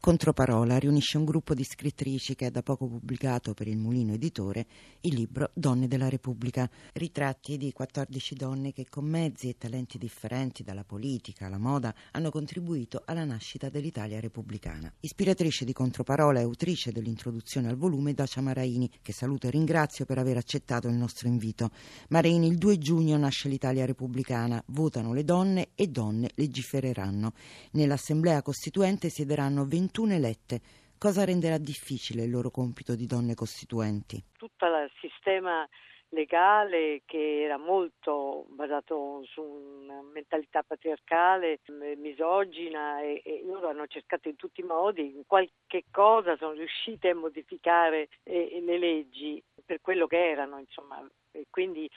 [0.00, 4.66] Controparola riunisce un gruppo di scrittrici che ha da poco pubblicato per il Mulino Editore
[5.00, 10.62] il libro Donne della Repubblica, ritratti di 14 donne che con mezzi e talenti differenti
[10.62, 14.90] dalla politica alla moda hanno contribuito alla nascita dell'Italia repubblicana.
[15.00, 20.16] Ispiratrice di Controparola e autrice dell'introduzione al volume Dacia Maraini, che saluto e ringrazio per
[20.16, 21.72] aver accettato il nostro invito.
[22.08, 27.34] Maraini, il 2 giugno nasce l'Italia repubblicana, votano le donne e donne legifereranno.
[27.72, 30.60] Nell'Assemblea Costituente siederanno 20 21 elette.
[30.98, 34.22] Cosa renderà difficile il loro compito di donne costituenti?
[34.36, 35.68] Tutto il sistema
[36.10, 41.60] legale che era molto basato su una mentalità patriarcale,
[41.96, 47.10] misogina e, e, loro hanno cercato in tutti i modi, in qualche cosa sono riuscite
[47.10, 51.88] a modificare eh, le leggi per quello che erano, insomma, e quindi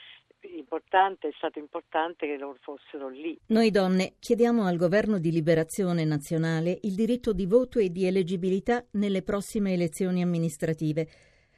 [0.56, 3.38] importante, è stato importante che loro fossero lì.
[3.46, 8.84] Noi donne chiediamo al governo di liberazione nazionale il diritto di voto e di eleggibilità
[8.92, 11.08] nelle prossime elezioni amministrative.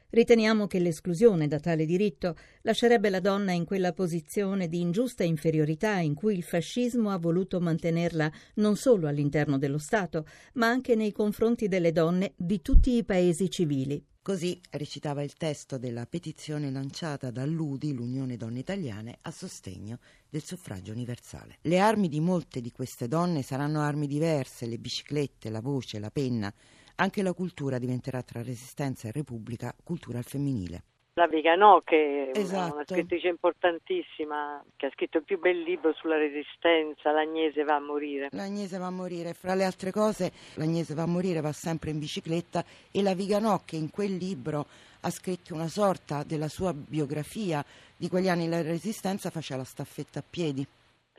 [0.09, 5.97] Riteniamo che l'esclusione da tale diritto lascerebbe la donna in quella posizione di ingiusta inferiorità
[5.97, 11.11] in cui il fascismo ha voluto mantenerla non solo all'interno dello Stato, ma anche nei
[11.11, 14.01] confronti delle donne di tutti i paesi civili.
[14.27, 20.91] Così recitava il testo della petizione lanciata dall'UDI, l'Unione Donne Italiane, a sostegno del suffragio
[20.91, 21.59] universale.
[21.61, 26.11] Le armi di molte di queste donne saranno armi diverse, le biciclette, la voce, la
[26.11, 26.53] penna.
[26.95, 30.83] Anche la cultura diventerà tra resistenza e repubblica cultura al femminile
[31.17, 32.75] la Viganò che è esatto.
[32.75, 37.79] una scrittrice importantissima che ha scritto il più bel libro sulla resistenza, L'Agnese va a
[37.79, 38.27] morire.
[38.31, 41.97] L'Agnese va a morire, fra le altre cose l'Agnese va a morire va sempre in
[41.97, 44.67] bicicletta e la Viganò che in quel libro
[45.01, 50.19] ha scritto una sorta della sua biografia di quegli anni della resistenza faceva la staffetta
[50.19, 50.65] a piedi.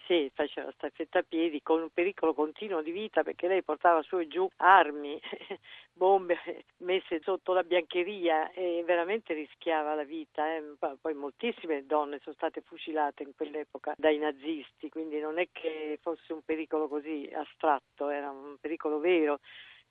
[0.08, 4.18] Sì, faceva staffetta a piedi con un pericolo continuo di vita perché lei portava su
[4.18, 5.20] e giù armi,
[5.92, 10.50] bombe messe sotto la biancheria e veramente rischiava la vita.
[10.56, 10.62] Eh.
[10.98, 16.32] Poi moltissime donne sono state fucilate in quell'epoca dai nazisti, quindi non è che fosse
[16.32, 19.40] un pericolo così astratto, era un pericolo vero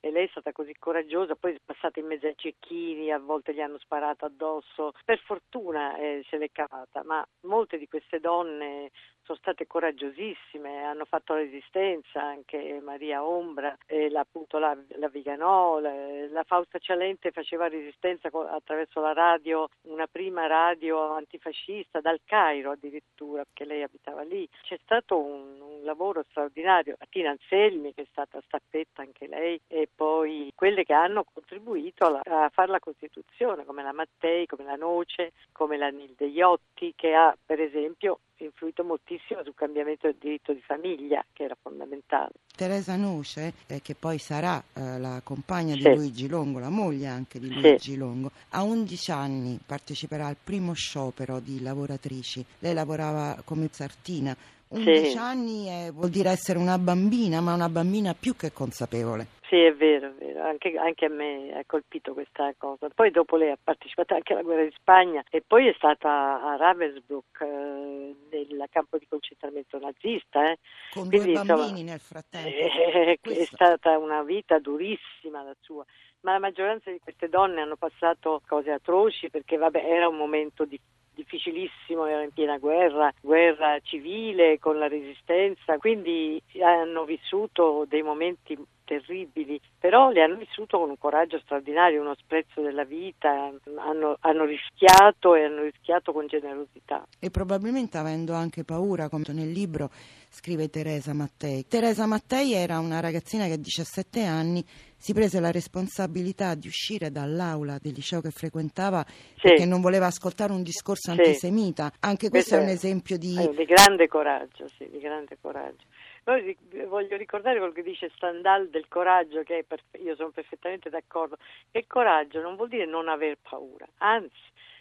[0.00, 3.52] e lei è stata così coraggiosa, poi è passata in mezzo ai cecchini, a volte
[3.52, 8.90] gli hanno sparato addosso, per fortuna eh, se l'è cavata, ma molte di queste donne
[9.28, 15.78] sono state coraggiosissime, hanno fatto resistenza, anche Maria Ombra, eh, la, appunto la, la Viganò,
[15.80, 15.92] la,
[16.30, 23.44] la, Fausta Cialente faceva resistenza attraverso la radio, una prima radio antifascista dal Cairo addirittura,
[23.44, 24.48] perché lei abitava lì.
[24.62, 29.90] C'è stato un, un lavoro straordinario, Tina Anselmi che è stata stappetta anche lei e
[29.94, 34.76] poi quelle che hanno contribuito alla, a fare la Costituzione come la Mattei, come la
[34.76, 40.52] Noce, come la Nilde Iotti che ha per esempio influito moltissimo sul cambiamento del diritto
[40.52, 42.32] di famiglia, che era fondamentale.
[42.54, 45.80] Teresa Noce, eh, che poi sarà eh, la compagna sì.
[45.80, 47.96] di Luigi Longo, la moglie anche di Luigi sì.
[47.96, 52.44] Longo, a 11 anni parteciperà al primo sciopero di lavoratrici.
[52.60, 54.36] Lei lavorava come sartina.
[54.68, 55.16] 11 sì.
[55.16, 59.36] anni eh, vuol dire essere una bambina, ma una bambina più che consapevole.
[59.48, 60.42] Sì, è vero, è vero.
[60.42, 62.88] Anche, anche, a me ha colpito questa cosa.
[62.94, 66.56] Poi dopo lei ha partecipato anche alla guerra di Spagna e poi è stata a
[66.56, 70.50] Ravensbrück eh, nel campo di concentramento nazista.
[70.50, 70.58] Eh.
[70.92, 72.48] Con Quindi, due bambini insomma, nel frattempo.
[72.48, 75.84] Eh, è stata una vita durissima la sua
[76.20, 80.64] ma la maggioranza di queste donne hanno passato cose atroci perché vabbè, era un momento
[80.64, 80.78] di
[81.14, 88.56] difficilissimo, era in piena guerra, guerra civile con la resistenza, quindi hanno vissuto dei momenti
[88.88, 94.44] terribili, però le hanno vissuto con un coraggio straordinario, uno sprezzo della vita, hanno, hanno,
[94.46, 97.06] rischiato e hanno rischiato con generosità.
[97.18, 99.90] E probabilmente avendo anche paura, come nel libro
[100.30, 101.66] scrive Teresa Mattei.
[101.66, 104.64] Teresa Mattei era una ragazzina che a 17 anni
[104.96, 109.42] si prese la responsabilità di uscire dall'aula del liceo che frequentava sì.
[109.42, 111.18] perché non voleva ascoltare un discorso sì.
[111.18, 111.92] antisemita.
[112.00, 113.36] Anche questo, questo è un esempio di...
[113.54, 115.84] di grande coraggio, sì, di grande coraggio.
[116.28, 116.54] Poi
[116.88, 121.38] voglio ricordare quello che dice Stendhal del coraggio, che perfe- io sono perfettamente d'accordo,
[121.70, 124.36] che coraggio non vuol dire non aver paura, anzi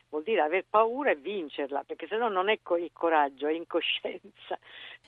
[0.09, 4.57] vuol dire aver paura e vincerla, perché se no non è il coraggio, è incoscienza.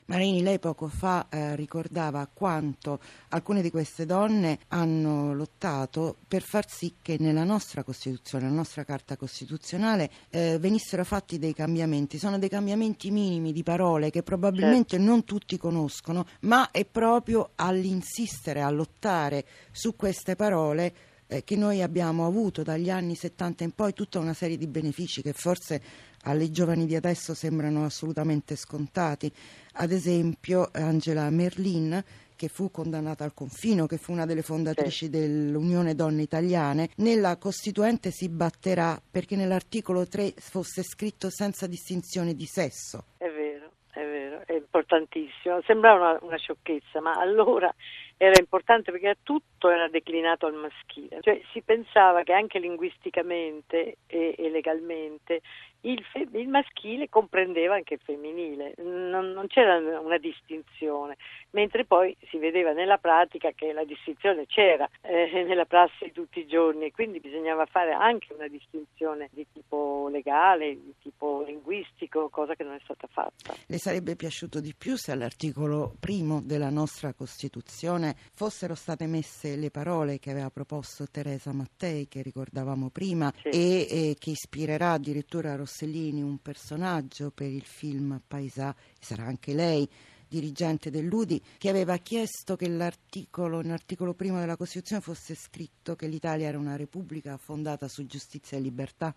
[0.06, 3.00] Marini, lei poco fa eh, ricordava quanto
[3.30, 8.84] alcune di queste donne hanno lottato per far sì che nella nostra Costituzione, nella nostra
[8.84, 12.18] Carta Costituzionale, eh, venissero fatti dei cambiamenti.
[12.18, 15.06] Sono dei cambiamenti minimi di parole che probabilmente certo.
[15.06, 20.94] non tutti conoscono, ma è proprio all'insistere, a lottare su queste parole
[21.30, 25.22] eh, che noi abbiamo avuto dagli anni 70 in poi tutta una serie di benefici
[25.22, 25.82] che forse
[26.24, 29.32] alle giovani di adesso sembrano assolutamente scontati.
[29.74, 32.04] Ad esempio Angela Merlin
[32.36, 35.10] che fu condannata al confino, che fu una delle fondatrici sì.
[35.10, 42.46] dell'Unione Donne Italiane, nella Costituente si batterà perché nell'articolo 3 fosse scritto senza distinzione di
[42.46, 43.04] sesso.
[43.18, 45.62] È vero, è vero, è importantissimo.
[45.66, 47.74] Sembrava una, una sciocchezza, ma allora
[48.22, 54.36] era importante perché tutto era declinato al maschile, cioè si pensava che anche linguisticamente e,
[54.38, 55.40] e legalmente
[55.82, 61.16] il, fe- il, maschile comprendeva anche il femminile, non, non, c'era una distinzione,
[61.52, 66.40] mentre poi si vedeva nella pratica che la distinzione c'era eh, nella prassi di tutti
[66.40, 72.56] i giorni, quindi bisognava fare anche una distinzione di tipo legale, di tipo linguistico, cosa
[72.56, 73.56] che non è stata fatta.
[73.66, 79.72] Le sarebbe piaciuto di più se all'articolo primo della nostra Costituzione fossero state messe le
[79.72, 83.50] parole che aveva proposto Teresa Mattei, che ricordavamo prima, sì.
[83.50, 89.54] e, e che ispirerà addirittura a Rossellini un personaggio per il film Paesà, sarà anche
[89.54, 89.90] lei
[90.30, 96.48] dirigente dell'UDI, che aveva chiesto che l'articolo, nell'articolo primo della Costituzione fosse scritto che l'Italia
[96.48, 99.16] era una repubblica fondata su giustizia e libertà.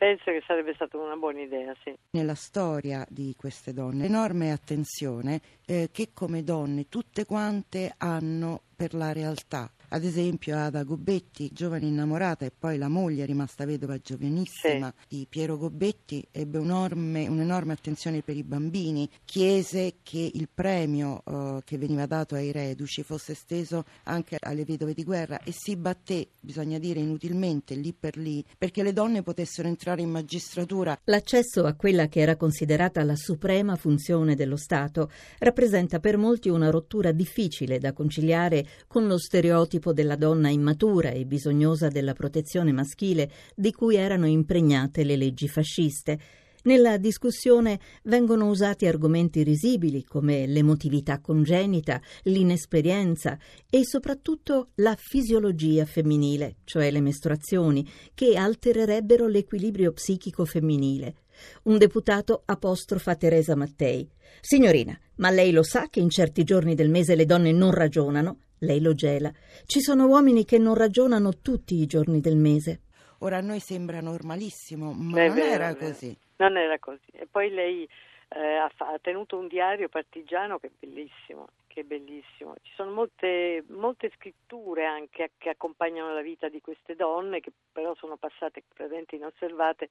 [0.00, 1.94] Penso che sarebbe stata una buona idea, sì.
[2.12, 8.94] Nella storia di queste donne, enorme attenzione eh, che come donne tutte quante hanno per
[8.94, 14.92] la realtà ad esempio Ada Gobetti, giovane innamorata e poi la moglie rimasta vedova giovanissima
[14.96, 15.16] sì.
[15.16, 21.60] di Piero Gobetti, ebbe un'enorme, un'enorme, attenzione per i bambini, chiese che il premio uh,
[21.64, 26.28] che veniva dato ai reduci fosse esteso anche alle vedove di guerra e si batté,
[26.38, 30.98] bisogna dire inutilmente, lì per lì, perché le donne potessero entrare in magistratura.
[31.04, 36.70] L'accesso a quella che era considerata la suprema funzione dello Stato rappresenta per molti una
[36.70, 42.70] rottura difficile da conciliare con lo stereotipo stereotipo della donna immatura e bisognosa della protezione
[42.70, 46.18] maschile di cui erano impregnate le leggi fasciste.
[46.62, 53.38] Nella discussione vengono usati argomenti risibili come l'emotività congenita, l'inesperienza
[53.70, 61.14] e soprattutto la fisiologia femminile, cioè le mestruazioni, che altererebbero l'equilibrio psichico femminile.
[61.62, 64.06] Un deputato apostrofa Teresa Mattei.
[64.42, 68.36] Signorina, ma lei lo sa che in certi giorni del mese le donne non ragionano?
[68.60, 69.30] Lei lo gela.
[69.64, 72.82] Ci sono uomini che non ragionano tutti i giorni del mese.
[73.20, 76.16] Ora a noi sembra normalissimo, ma non vero, era così.
[76.36, 77.10] Non era così.
[77.12, 77.88] E poi lei
[78.28, 82.54] eh, ha, ha, tenuto un diario partigiano che è bellissimo, che è bellissimo.
[82.62, 87.94] Ci sono molte, molte scritture anche che accompagnano la vita di queste donne, che però
[87.94, 89.88] sono passate praticamente inosservate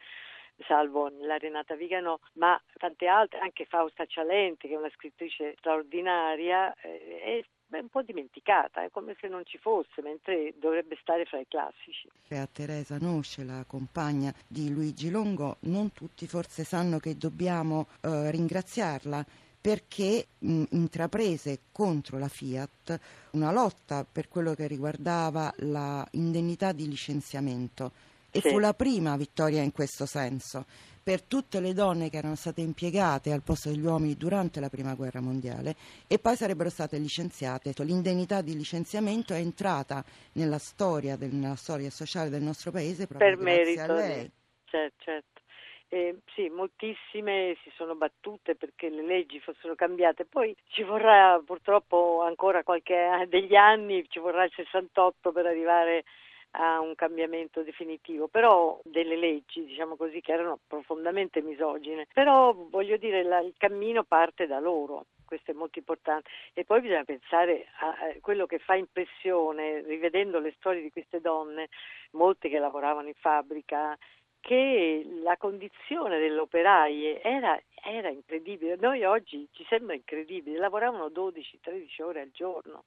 [0.65, 6.73] salvo la Renata Vigano, ma tante altre, anche Fausta Cialenti, che è una scrittrice straordinaria,
[6.81, 7.45] eh,
[7.77, 11.47] è un po' dimenticata, è come se non ci fosse, mentre dovrebbe stare fra i
[11.47, 12.09] classici.
[12.29, 18.31] A Teresa Nosce, la compagna di Luigi Longo, non tutti forse sanno che dobbiamo eh,
[18.31, 19.25] ringraziarla
[19.61, 22.99] perché mh, intraprese contro la Fiat
[23.31, 27.91] una lotta per quello che riguardava l'indennità di licenziamento
[28.31, 28.49] e sì.
[28.49, 30.65] fu la prima vittoria in questo senso
[31.09, 34.93] per tutte le donne che erano state impiegate al posto degli uomini durante la prima
[34.93, 35.75] guerra mondiale
[36.07, 37.73] e poi sarebbero state licenziate.
[37.77, 43.27] L'indennità di licenziamento è entrata nella storia, del, nella storia sociale del nostro paese proprio
[43.27, 44.31] per merito, a lei.
[44.65, 45.41] Certo, certo.
[45.87, 50.25] Eh, sì, moltissime si sono battute perché le leggi fossero cambiate.
[50.25, 56.03] Poi ci vorrà purtroppo ancora qualche degli anni, ci vorrà il 68 per arrivare a
[56.51, 62.07] un cambiamento definitivo, però delle leggi, diciamo così, che erano profondamente misogine.
[62.13, 66.27] Però voglio dire, la, il cammino parte da loro questo è molto importante.
[66.53, 71.69] E poi bisogna pensare a quello che fa impressione, rivedendo le storie di queste donne,
[72.13, 73.95] molte che lavoravano in fabbrica,
[74.39, 78.75] che la condizione delle operaie era, era incredibile.
[78.79, 82.85] Noi oggi ci sembra incredibile, lavoravano 12-13 ore al giorno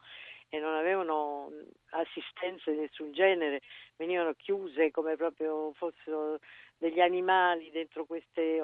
[0.48, 1.50] e non avevano
[2.02, 3.60] assistenze di nessun genere,
[3.96, 6.38] venivano chiuse come proprio fossero
[6.82, 8.60] degli animali dentro queste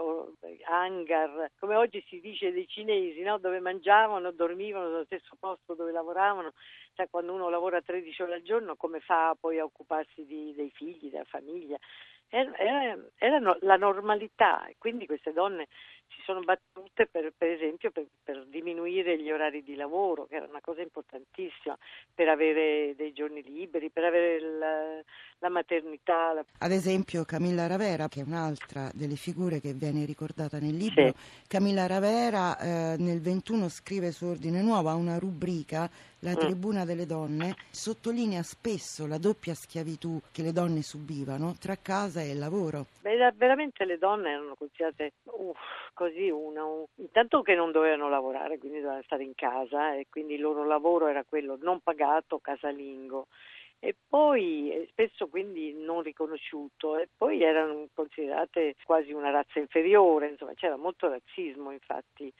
[0.65, 3.39] hangar, come oggi si dice dei cinesi, no?
[3.39, 6.53] dove mangiavano, dormivano nello stesso posto dove lavoravano,
[6.95, 10.71] cioè quando uno lavora 13 ore al giorno come fa poi a occuparsi di, dei
[10.71, 11.79] figli, della famiglia?
[12.31, 15.69] Era, era, era la normalità, quindi queste donne
[16.09, 20.47] si sono battute per, per esempio per, per, diminuire gli orari di lavoro, che era
[20.47, 21.78] una cosa importantissima,
[22.29, 25.03] per avere dei giorni liberi, per avere la,
[25.39, 26.33] la maternità.
[26.33, 26.45] La...
[26.59, 31.15] Ad esempio Camilla Ravera, che è un'altra delle figure che viene ricordata nel libro, sì.
[31.47, 35.89] Camilla Ravera eh, nel 21 scrive su Ordine Nuovo, ha una rubrica
[36.21, 36.35] la mm.
[36.35, 42.35] tribuna delle donne sottolinea spesso la doppia schiavitù che le donne subivano tra casa e
[42.35, 42.87] lavoro.
[43.03, 45.59] Beh, veramente le donne erano considerate uff,
[45.95, 46.85] così una, un...
[46.97, 51.07] intanto che non dovevano lavorare, quindi dovevano stare in casa e quindi il loro lavoro
[51.07, 53.29] era quello non pagato, casalingo
[53.81, 60.29] e poi eh, spesso quindi non riconosciuto e poi erano considerate quasi una razza inferiore,
[60.31, 62.33] insomma c'era molto razzismo infatti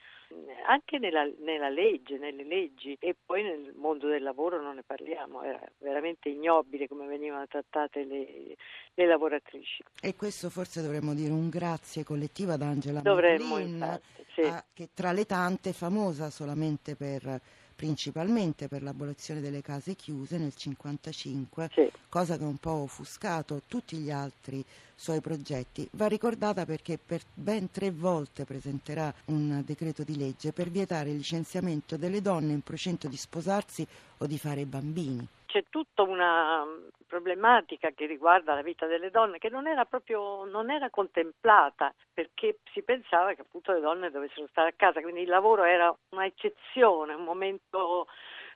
[0.67, 5.41] anche nella, nella, legge, nelle leggi e poi nel mondo del lavoro non ne parliamo,
[5.41, 8.55] era veramente ignobile come venivano trattate le,
[8.93, 9.83] le lavoratrici.
[10.01, 14.41] E questo forse dovremmo dire un grazie collettivo ad Angela Dovremmo, infatti, sì.
[14.41, 17.41] a, che tra le tante famosa solamente per
[17.79, 21.89] principalmente per l'abolizione delle case chiuse nel 1955, sì.
[22.09, 24.61] cosa che ha un po' offuscato tutti gli altri
[24.93, 25.87] suoi progetti.
[25.91, 31.15] Va ricordata perché per ben tre volte presenterà un decreto di legge per vietare il
[31.15, 33.87] licenziamento delle donne in procinto di sposarsi
[34.19, 35.25] o di fare bambini.
[35.45, 36.63] C'è tutta una
[37.07, 42.59] problematica che riguarda la vita delle donne che non era proprio non era contemplata perché
[42.71, 47.15] si pensava che appunto le donne dovessero stare a casa, quindi il lavoro era un'eccezione,
[47.15, 48.05] un momento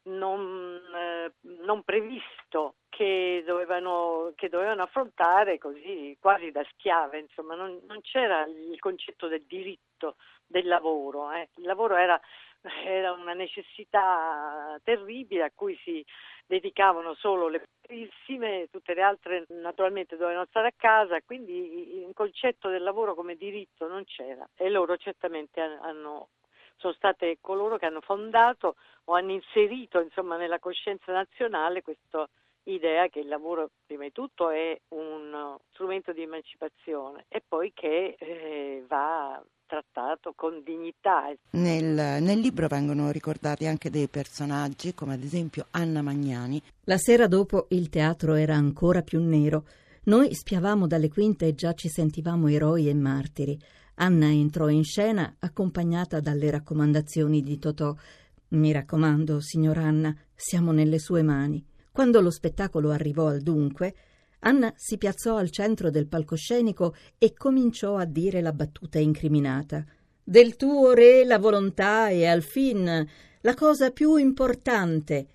[0.03, 1.31] non, eh,
[1.63, 8.45] non previsto che dovevano, che dovevano, affrontare così quasi da schiave, insomma non, non c'era
[8.45, 9.92] il concetto del diritto
[10.45, 11.49] del lavoro, eh.
[11.55, 12.19] il lavoro era,
[12.85, 16.05] era una necessità terribile a cui si
[16.45, 22.69] dedicavano solo le pochissime, tutte le altre naturalmente dovevano stare a casa, quindi il concetto
[22.69, 26.29] del lavoro come diritto non c'era e loro certamente hanno,
[26.77, 32.27] sono state coloro che hanno fondato o hanno inserito insomma, nella coscienza nazionale questa
[32.63, 38.15] idea che il lavoro prima di tutto è un strumento di emancipazione e poi che
[38.17, 41.33] eh, va trattato con dignità.
[41.51, 46.61] Nel, nel, libro vengono ricordati anche dei personaggi, come ad esempio Anna Magnani.
[46.83, 49.65] La sera dopo il teatro era ancora più nero.
[50.03, 53.57] Noi spiavamo dalle quinte e già ci sentivamo eroi e martiri.
[53.95, 57.95] Anna entrò in scena accompagnata dalle raccomandazioni di Totò.
[58.49, 61.65] Mi raccomando, signor Anna, siamo nelle sue mani.
[61.91, 63.95] Quando lo spettacolo arrivò al dunque,
[64.45, 69.85] Anna si piazzò al centro del palcoscenico e cominciò a dire la battuta incriminata.
[70.21, 73.07] Del tuo re la volontà è al fin
[73.41, 75.27] la cosa più importante.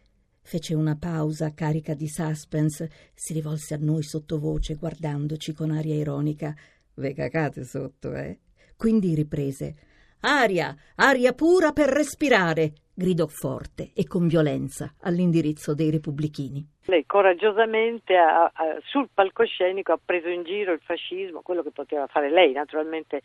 [0.42, 6.54] Fece una pausa carica di suspense, si rivolse a noi sottovoce, guardandoci con aria ironica.
[6.94, 8.38] Ve cacate sotto, eh?
[8.76, 9.74] Quindi riprese.
[10.20, 16.66] Aria, aria pura per respirare, gridò forte e con violenza all'indirizzo dei repubblichini.
[16.88, 22.06] Lei coraggiosamente ha, ha, sul palcoscenico ha preso in giro il fascismo, quello che poteva
[22.06, 23.20] fare lei naturalmente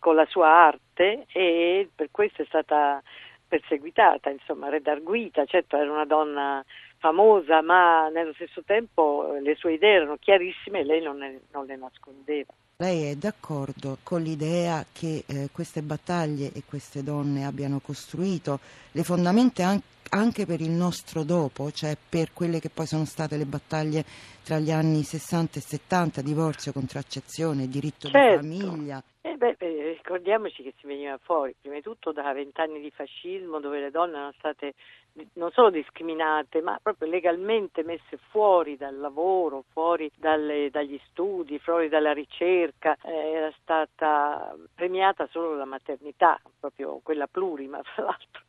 [0.00, 3.00] con la sua arte e per questo è stata
[3.46, 6.64] perseguitata, insomma, redarguita, certo era una donna
[6.98, 11.66] famosa, ma nello stesso tempo le sue idee erano chiarissime e lei non, ne, non
[11.66, 12.52] le nascondeva.
[12.78, 18.58] Lei è d'accordo con l'idea che eh, queste battaglie e queste donne abbiano costruito
[18.90, 23.36] le fondamenta anche anche per il nostro dopo, cioè per quelle che poi sono state
[23.36, 24.04] le battaglie
[24.44, 28.46] tra gli anni 60 e 70, divorzio, contraccezione, diritto certo.
[28.46, 29.02] di famiglia.
[29.22, 33.58] Eh beh, beh, ricordiamoci che si veniva fuori, prima di tutto da vent'anni di fascismo
[33.58, 34.74] dove le donne erano state
[35.34, 41.88] non solo discriminate, ma proprio legalmente messe fuori dal lavoro, fuori dalle, dagli studi, fuori
[41.88, 48.42] dalla ricerca, eh, era stata premiata solo la maternità, proprio quella plurima fra l'altro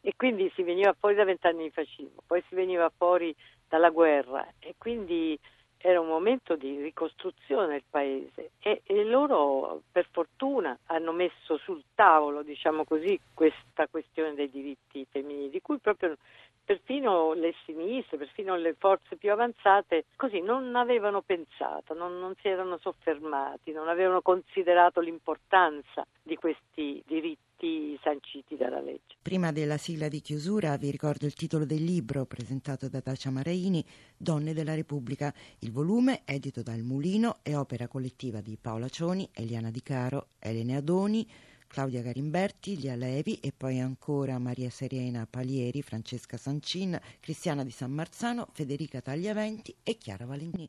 [0.00, 3.34] e quindi si veniva fuori da vent'anni di fascismo, poi si veniva fuori
[3.68, 4.46] dalla guerra.
[4.58, 5.38] E quindi
[5.82, 8.50] era un momento di ricostruzione del paese.
[8.60, 15.06] E, e, loro per fortuna hanno messo sul tavolo, diciamo così, questa questione dei diritti
[15.10, 16.16] femminili, di cui proprio
[16.62, 22.48] perfino le sinistre, perfino le forze più avanzate, così non avevano pensato, non, non si
[22.48, 29.16] erano soffermati, non avevano considerato l'importanza di questi diritti diritti sanciti dalla legge.
[29.20, 33.84] Prima della sigla di chiusura vi ricordo il titolo del libro presentato da Dacia Maraini,
[34.16, 35.32] Donne della Repubblica.
[35.60, 40.76] Il volume, edito dal Mulino, è opera collettiva di Paola Cioni, Eliana Di Caro, Elene
[40.76, 41.28] Adoni,
[41.66, 47.92] Claudia Garimberti, Lia Levi e poi ancora Maria Serena Palieri, Francesca Sancin, Cristiana di San
[47.92, 50.68] Marzano, Federica Tagliaventi e Chiara Valentini.